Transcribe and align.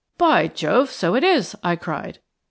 "By 0.17 0.47
Jove! 0.47 0.89
so 0.89 1.13
it 1.13 1.23
is," 1.23 1.55
I 1.63 1.75
cried. 1.75 2.17